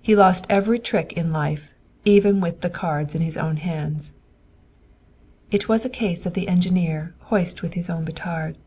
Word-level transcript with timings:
He 0.00 0.14
lost 0.14 0.46
every 0.48 0.78
trick 0.78 1.14
in 1.14 1.32
life, 1.32 1.74
even 2.04 2.40
with 2.40 2.60
the 2.60 2.70
cards 2.70 3.16
in 3.16 3.22
his 3.22 3.36
own 3.36 3.56
hands." 3.56 4.14
It 5.50 5.68
was 5.68 5.84
a 5.84 5.90
case 5.90 6.24
of 6.24 6.34
the 6.34 6.46
engineer 6.46 7.16
"hoist 7.32 7.62
with 7.62 7.74
his 7.74 7.90
own 7.90 8.04
petard!" 8.04 8.58